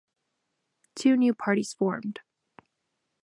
Two 0.95 1.15
new 1.15 1.31
parties 1.35 1.73
formed. 1.73 2.21